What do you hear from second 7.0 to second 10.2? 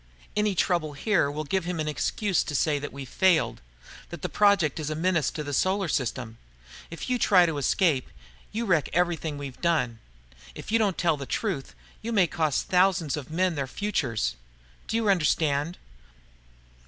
you try to escape, you wreck everything we've done.